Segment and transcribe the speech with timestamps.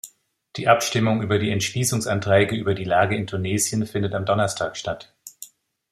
[0.55, 5.13] Die Abstimmung über die Entschließungsanträge über die Lage in Tunesien findet am Donnerstag statt.